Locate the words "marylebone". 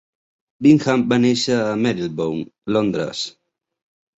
1.83-2.49